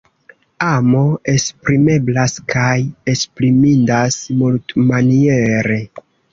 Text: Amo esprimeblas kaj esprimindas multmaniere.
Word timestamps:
Amo 0.67 1.03
esprimeblas 1.33 2.39
kaj 2.55 2.73
esprimindas 3.15 4.21
multmaniere. 4.43 5.83